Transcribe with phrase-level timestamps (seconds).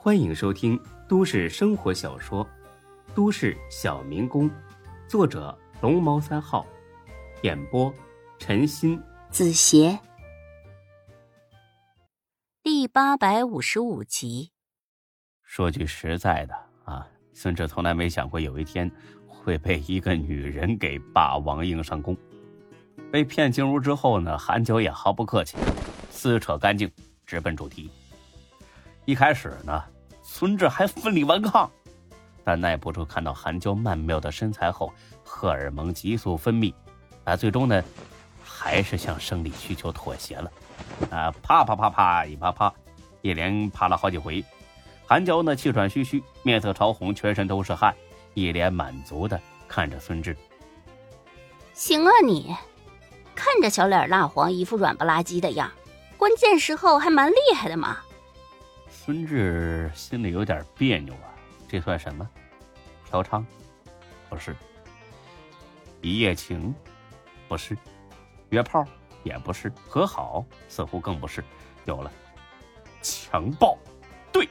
[0.00, 2.44] 欢迎收听都市生活小说
[3.16, 4.48] 《都市小民工》，
[5.08, 6.64] 作者龙猫三号，
[7.42, 7.92] 演播
[8.38, 9.98] 陈鑫、子邪，
[12.62, 14.52] 第八百五十五集。
[15.42, 16.54] 说句实在的
[16.84, 17.04] 啊，
[17.34, 18.88] 孙志从来没想过有一天
[19.26, 22.16] 会被一个女人给霸王硬上弓。
[23.10, 25.56] 被骗进屋之后呢，韩九也毫不客气，
[26.08, 26.88] 撕扯干净，
[27.26, 27.90] 直奔主题。
[29.08, 29.82] 一开始呢，
[30.22, 31.70] 孙志还奋力顽抗，
[32.44, 34.92] 但耐不住看到韩娇曼妙的身材后，
[35.24, 36.74] 荷尔蒙急速分泌，
[37.24, 37.82] 啊，最终呢，
[38.44, 40.52] 还是向生理需求妥协了。
[41.10, 42.70] 啊，啪啪啪啪一啪啪，
[43.22, 44.44] 一连啪了好几回。
[45.06, 47.96] 韩娇呢，气喘吁吁，面色潮红，全身都是汗，
[48.34, 50.36] 一脸满足的看着孙志。
[51.72, 52.54] 行啊，你。
[53.34, 55.70] 看着小脸蜡黄，一副软不拉几的样，
[56.18, 58.00] 关键时候还蛮厉害的嘛。
[59.08, 61.32] 孙志心里有点别扭啊，
[61.66, 62.28] 这算什么？
[63.06, 63.42] 嫖娼？
[64.28, 64.54] 不是。
[66.02, 66.74] 一夜情？
[67.48, 67.74] 不是。
[68.50, 68.84] 约炮？
[69.22, 69.72] 也不是。
[69.88, 70.44] 和好？
[70.68, 71.42] 似乎更不是。
[71.86, 72.12] 有了，
[73.00, 73.78] 强暴。
[74.30, 74.46] 对，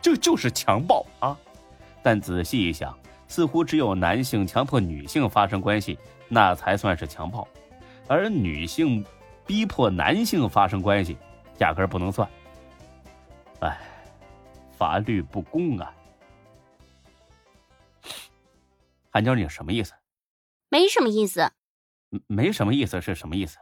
[0.00, 1.38] 这就是强暴啊！
[2.02, 2.98] 但仔细一想，
[3.28, 5.96] 似乎只有男性强迫女性发生关系，
[6.28, 7.46] 那才算是强暴。
[8.08, 9.06] 而女性
[9.46, 11.16] 逼迫男性发生关系，
[11.58, 12.28] 压根不能算。
[13.60, 13.78] 哎，
[14.82, 15.94] 法律不公啊！
[19.12, 19.94] 韩娇，你什么意思？
[20.70, 21.52] 没什么意思。
[22.26, 23.58] 没什么意思是什么意思？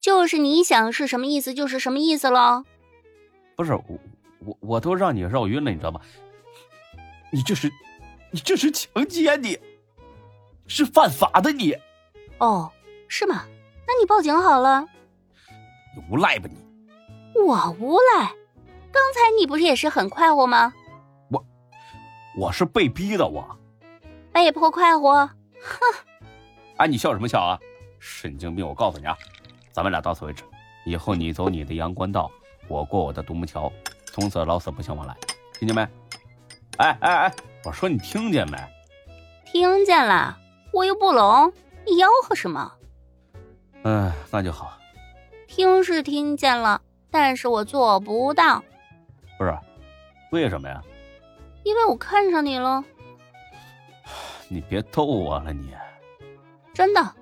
[0.00, 2.64] 就是你想是什么意思就是什么意思喽。
[3.54, 3.84] 不是我，
[4.40, 6.00] 我我都让你绕晕了，你知道吗？
[7.30, 7.70] 你这是，
[8.32, 9.56] 你这是强奸，你
[10.66, 11.76] 是犯法的，你。
[12.38, 12.68] 哦，
[13.06, 13.44] 是吗？
[13.86, 14.84] 那你报警好了。
[15.94, 16.56] 你无赖吧你？
[17.40, 18.34] 我无赖？
[18.92, 20.72] 刚才你不是也是很快活吗？
[21.30, 21.44] 我，
[22.36, 23.58] 我是被逼的，我
[24.32, 25.26] 被迫快活。
[25.60, 25.80] 哼！
[26.76, 27.58] 哎，你笑什么笑啊？
[27.98, 28.66] 神经病！
[28.66, 29.16] 我告诉你啊，
[29.72, 30.44] 咱们俩到此为止。
[30.84, 32.30] 以后你走你的阳关道，
[32.68, 33.72] 我过我的独木桥，
[34.06, 35.16] 从此老死不相往来，
[35.58, 35.82] 听见没？
[36.78, 37.34] 哎哎哎！
[37.64, 38.58] 我说你听见没？
[39.44, 40.36] 听见了。
[40.72, 41.52] 我又不聋，
[41.86, 42.72] 你吆喝什么？
[43.84, 44.78] 嗯，那就好。
[45.46, 48.64] 听是听见了，但是我做不到。
[49.38, 49.56] 不是，
[50.30, 50.80] 为什么呀？
[51.64, 52.84] 因为我看上你了。
[54.48, 55.74] 你别逗我了，你。
[56.74, 57.14] 真的，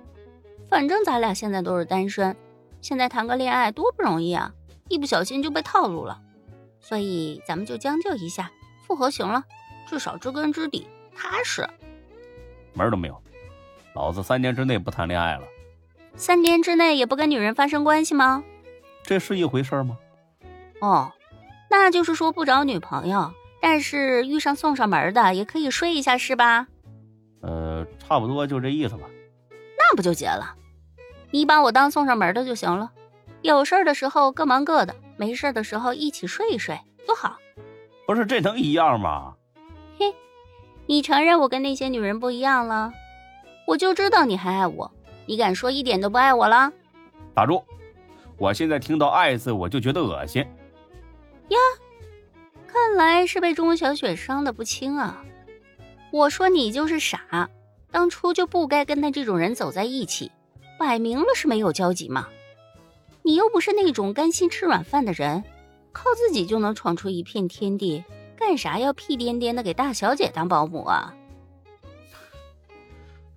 [0.69, 2.37] 反正咱俩现在都是单身，
[2.81, 4.53] 现在谈个恋爱多不容易啊！
[4.88, 6.21] 一不小心就被套路了，
[6.81, 8.50] 所以咱们就将就一下，
[8.87, 9.44] 复合行了，
[9.87, 11.69] 至少知根知底，踏实。
[12.72, 13.22] 门都没有，
[13.94, 15.42] 老子三年之内不谈恋爱了。
[16.16, 18.42] 三年之内也不跟女人发生关系吗？
[19.03, 19.98] 这是一回事吗？
[20.81, 21.12] 哦，
[21.70, 26.66] 那就是说不找女朋友，但是遇上送上门的也可以睡一下是吧？
[27.42, 29.06] 呃，差不多就这意思吧。
[29.78, 30.54] 那不就结了？
[31.30, 32.91] 你把我当送上门的就行了，
[33.42, 37.36] 有事的时候各忙各的，没事的时候一起睡一睡，多好。
[38.06, 39.34] 不是这能一样吗？
[39.97, 40.12] 嘿，
[40.86, 42.92] 你承认我跟那些女人不一样了？
[43.69, 44.91] 我就知道你还爱我。
[45.26, 46.72] 你敢说一点都不爱我了？
[47.32, 47.62] 打住！
[48.36, 50.44] 我现在听到“爱”字，我就觉得恶心。
[51.50, 51.58] 呀，
[52.66, 55.24] 看来是被钟小雪伤的不轻啊！
[56.12, 57.48] 我说你就是傻，
[57.90, 60.32] 当初就不该跟他这种人走在一起，
[60.78, 62.28] 摆明了是没有交集嘛。
[63.22, 65.44] 你又不是那种甘心吃软饭的人，
[65.92, 68.02] 靠自己就能闯出一片天地，
[68.36, 71.14] 干啥要屁颠颠的给大小姐当保姆啊？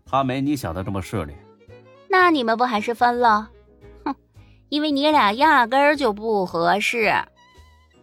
[0.06, 1.34] 他没你想的这么势利。
[2.08, 3.50] 那你们不还是分了？
[4.06, 4.16] 哼，
[4.70, 7.12] 因为你俩压根儿就不合适。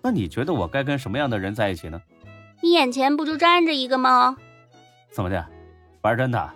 [0.02, 2.00] 那你觉得我该跟什么样的人在一起呢？
[2.62, 4.36] 你眼前不就站着一个吗？
[5.10, 5.46] 怎么的，
[6.02, 6.50] 玩真的？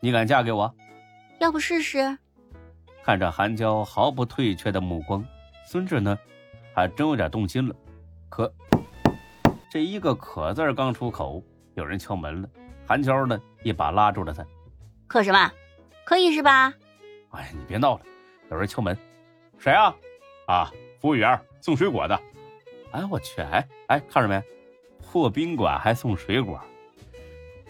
[0.00, 0.72] 你敢嫁给我？
[1.40, 2.16] 要不试试？
[3.02, 5.24] 看着韩娇毫不退却的目光，
[5.64, 6.18] 孙志呢，
[6.74, 7.74] 还真有点动心了。
[8.28, 8.52] 可
[9.70, 11.42] 这一个“可”字刚出口，
[11.74, 12.48] 有人敲门了。
[12.86, 14.44] 韩娇呢，一把拉住了他。
[15.06, 15.50] 可什么？
[16.04, 16.72] 可以是吧？
[17.30, 18.00] 哎，你别闹了，
[18.50, 18.96] 有人敲门，
[19.58, 19.94] 谁啊？
[20.46, 20.70] 啊，
[21.00, 22.18] 服务员送水果的。
[22.92, 24.42] 哎，我去，哎哎，看着没？
[25.00, 26.60] 破宾馆还送水果，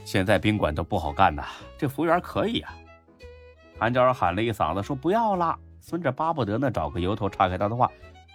[0.05, 1.47] 现在宾馆都不好干呐。
[1.76, 2.75] 这服务员可以啊。
[3.79, 5.56] 韩娇喊了一嗓子，说不要了。
[5.81, 7.91] 孙志巴不得呢，找个由头岔开他的话。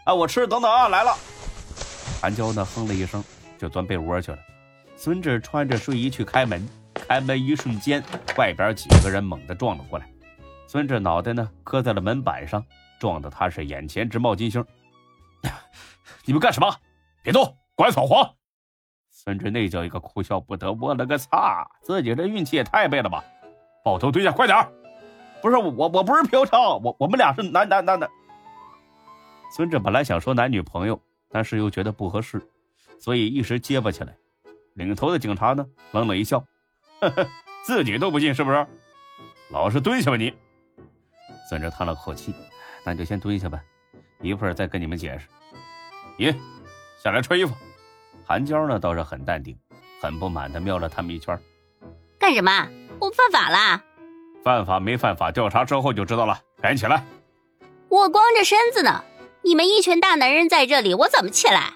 [0.06, 1.13] 哎，我吃，等等啊，来了。
[2.21, 3.24] 韩娇呢，哼了一声，
[3.57, 4.39] 就钻被窝去了。
[4.95, 6.68] 孙志穿着睡衣去开门。
[6.94, 8.01] 开门一瞬间，
[8.38, 10.07] 外边几个人猛地撞了过来，
[10.68, 12.63] 孙志脑袋呢磕在了门板上，
[12.97, 14.65] 撞得他是眼前直冒金星。
[16.25, 16.75] 你们干什么？
[17.21, 18.36] 别动，拐扫黄！
[19.10, 21.65] 孙志那叫一个哭笑不得，我了个擦！
[21.81, 23.24] 自己这运气也太背了吧！
[23.83, 24.68] 抱头蹲下，快点
[25.42, 28.10] 不是我，我不是嫖娼，我我们俩是男男男男。
[29.56, 31.00] 孙志本来想说男女朋友，
[31.30, 32.42] 但是又觉得不合适，
[33.00, 34.15] 所以一时结巴起来。
[34.74, 36.44] 领头的警察呢，冷冷一笑
[37.00, 37.27] ：“呵呵，
[37.63, 38.68] 自己都不信是不是？
[39.51, 40.33] 老实蹲下吧你。”
[41.48, 42.33] 孙志叹了口气
[42.83, 43.62] ：“那就先蹲下吧，
[44.21, 45.27] 一会儿再跟你们解释。”
[46.18, 46.33] 你
[47.01, 47.54] 下来穿衣服。
[48.25, 49.57] 韩娇呢倒是很淡定，
[50.01, 51.38] 很不满的瞄了他们一圈。
[52.19, 52.51] 干什么？
[53.00, 53.81] 我犯法了？
[54.44, 56.39] 犯法没犯法，调查之后就知道了。
[56.62, 57.04] 赶紧起来！
[57.89, 59.04] 我光着身子呢，
[59.42, 61.74] 你们一群大男人在这里，我怎么起来？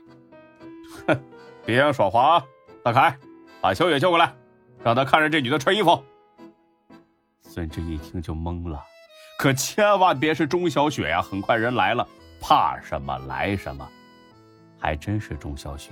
[1.07, 1.23] 哼，
[1.65, 2.43] 别想耍滑！
[2.83, 3.17] 大凯，
[3.59, 4.33] 把小雪叫过来，
[4.83, 6.01] 让他看着这女的穿衣服。
[7.41, 8.81] 孙志一听就懵了，
[9.37, 11.21] 可千万别是钟小雪呀！
[11.21, 12.07] 很快人来了，
[12.39, 13.87] 怕什么来什么，
[14.79, 15.91] 还真是钟小雪。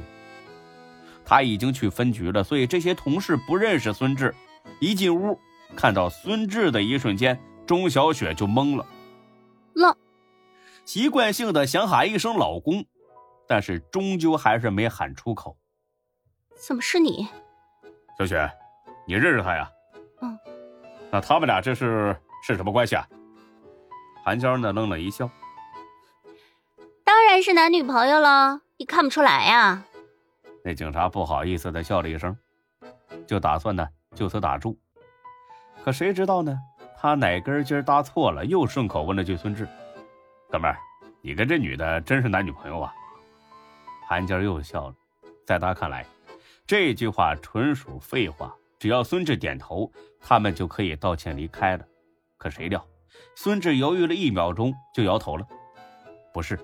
[1.25, 4.33] 他已经去分局了，所以这些同事不认识孙志。
[4.79, 5.39] 一进屋，
[5.75, 8.85] 看到孙志的一瞬间，钟小雪就懵了，
[9.73, 9.95] 愣，
[10.85, 12.85] 习惯性的想喊一声“老公”，
[13.47, 15.57] 但是终究还是没喊出口。
[16.55, 17.27] 怎么是你，
[18.17, 18.51] 小雪？
[19.07, 19.69] 你认识他呀？
[20.21, 20.37] 嗯。
[21.11, 23.07] 那他们俩这是是什么关系啊？
[24.23, 25.29] 韩娇呢，愣了一笑。
[27.03, 29.83] 当然是男女朋友了，你看不出来呀？
[30.63, 32.35] 那警察不好意思的笑了一声，
[33.25, 34.77] 就打算呢就此打住。
[35.83, 36.57] 可谁知道呢？
[36.97, 39.67] 他哪根筋搭错了，又顺口问了句：“孙志，
[40.49, 40.77] 哥们儿，
[41.21, 42.91] 你跟这女的真是男女朋友啊？”
[44.07, 44.95] 韩娇又笑了。
[45.45, 46.05] 在他看来，
[46.65, 48.53] 这句话纯属废话。
[48.79, 51.85] 只要孙志点头，他们就可以道歉离开了。
[52.37, 52.83] 可谁料，
[53.35, 55.47] 孙志犹豫了一秒钟就摇头了
[56.33, 56.59] ：“不是。”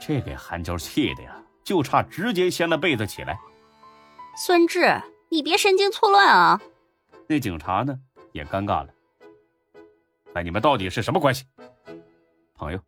[0.00, 1.34] 这给韩娇气的呀！
[1.64, 3.38] 就差直接掀了被子起来。
[4.36, 6.60] 孙志，你别神经错乱啊！
[7.26, 7.98] 那警察呢
[8.32, 8.88] 也尴尬了。
[10.32, 11.44] 那你们到底是什么关系？
[12.54, 12.78] 朋友？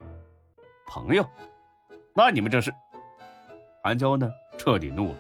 [0.87, 1.29] 朋友？
[2.15, 2.73] 那你们这是？
[3.83, 5.19] 韩娇呢彻底怒了。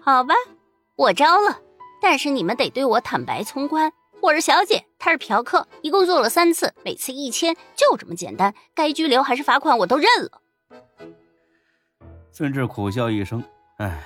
[0.00, 0.34] 好吧，
[0.96, 1.60] 我招了，
[2.00, 3.92] 但是你们得对我坦白从宽。
[4.20, 8.54] 我是小姐，他是嫖客，一共做了三次，每次一千，就这么简单。
[8.72, 10.41] 该拘留还是罚款，我都认了。
[12.34, 13.44] 孙志苦笑一声
[13.76, 14.02] ：“哎，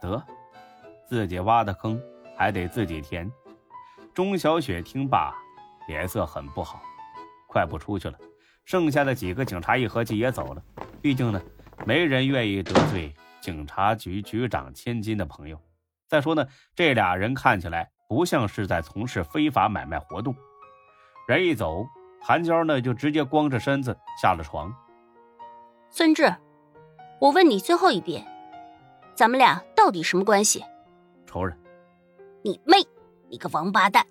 [0.00, 0.22] 得，
[1.04, 2.00] 自己挖的坑
[2.36, 3.28] 还得自己填。”
[4.14, 5.34] 钟小雪听罢，
[5.88, 6.80] 脸色很不好，
[7.48, 8.16] 快步出去了。
[8.64, 10.62] 剩下的几个警察一合计也走了。
[11.02, 11.42] 毕竟呢，
[11.84, 15.60] 没人愿意得罪警察局局长千金的朋友。
[16.06, 16.46] 再说呢，
[16.76, 20.32] 这俩人看起来不像是在从事非法买卖活动。
[21.26, 21.84] 人一走，
[22.22, 24.72] 韩娇呢就直接光着身子下了床。
[25.90, 26.32] 孙志。
[27.20, 28.26] 我问你最后一遍，
[29.14, 30.64] 咱们俩到底什么关系？
[31.26, 31.56] 仇人。
[32.42, 32.76] 你妹！
[33.28, 34.06] 你个王八蛋！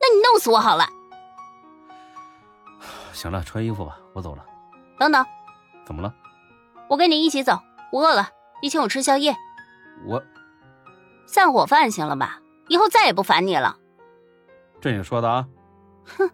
[0.00, 0.88] 那你弄死我好了。
[3.12, 4.44] 行了，穿衣服吧，我走了。
[4.98, 5.24] 等等。
[5.84, 6.14] 怎么了？
[6.88, 7.58] 我跟你一起走。
[7.92, 8.28] 我饿了，
[8.62, 9.36] 你请我吃宵夜。
[10.06, 10.22] 我。
[11.26, 12.40] 散伙饭行了吧？
[12.68, 13.76] 以后再也不烦你了。
[14.80, 15.46] 这你说的啊？
[16.16, 16.30] 哼，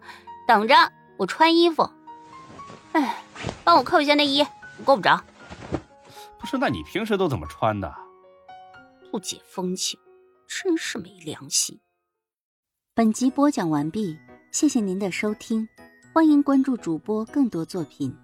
[0.47, 0.73] 等着，
[1.17, 1.89] 我穿衣服。
[2.93, 3.21] 哎，
[3.63, 4.45] 帮我扣一下内衣，
[4.77, 5.21] 我够不着。
[6.47, 7.93] 不是，那你平时都怎么穿的？
[9.11, 9.99] 不解风情，
[10.47, 11.77] 真是没良心。
[12.95, 14.17] 本集播讲完毕，
[14.53, 15.67] 谢谢您的收听，
[16.13, 18.15] 欢迎关注主播更多作品。